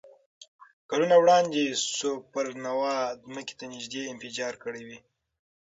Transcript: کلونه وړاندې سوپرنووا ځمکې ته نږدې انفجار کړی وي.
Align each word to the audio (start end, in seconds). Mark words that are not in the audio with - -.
کلونه 0.89 1.15
وړاندې 1.19 1.61
سوپرنووا 1.97 2.95
ځمکې 3.27 3.53
ته 3.59 3.65
نږدې 3.73 4.01
انفجار 4.13 4.53
کړی 4.63 4.81
وي. 4.87 4.99